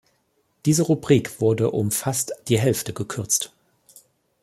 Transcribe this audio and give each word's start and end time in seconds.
Diese 0.65 0.81
Rubrik 0.81 1.41
wurde 1.41 1.69
um 1.69 1.91
fast 1.91 2.33
die 2.47 2.57
Hälfte 2.59 2.91
gekürzt. 2.91 3.53